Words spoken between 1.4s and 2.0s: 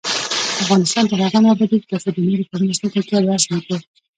نه ابادیږي،